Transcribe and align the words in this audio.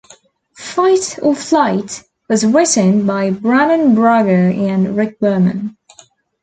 "Fight 0.55 1.19
or 1.21 1.35
Flight" 1.35 2.01
was 2.27 2.43
written 2.43 3.05
by 3.05 3.29
Brannon 3.29 3.93
Braga 3.93 4.31
and 4.33 4.97
Rick 4.97 5.19
Berman. 5.19 5.77